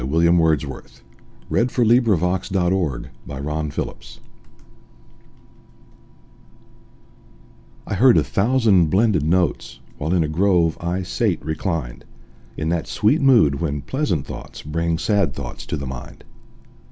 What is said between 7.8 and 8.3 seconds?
I HEARD a